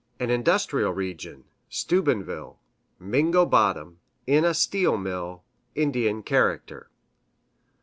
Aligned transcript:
An 0.19 0.31
industrial 0.31 0.93
region 0.93 1.43
Steubenville 1.69 2.57
Mingo 2.97 3.45
Bottom 3.45 3.99
In 4.25 4.43
a 4.43 4.55
steel 4.55 4.97
mill 4.97 5.43
Indian 5.75 6.23
character. 6.23 6.89